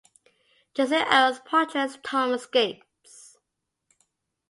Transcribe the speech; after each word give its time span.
Jason 0.73 1.03
Earles 1.11 1.41
portrays 1.45 1.99
Thomas 2.03 2.47
Gates. 2.47 3.37